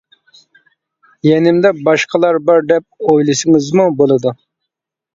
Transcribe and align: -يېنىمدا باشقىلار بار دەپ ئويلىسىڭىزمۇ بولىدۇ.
-يېنىمدا 1.27 1.73
باشقىلار 1.89 2.41
بار 2.49 2.67
دەپ 2.75 3.09
ئويلىسىڭىزمۇ 3.13 3.89
بولىدۇ. 4.05 4.39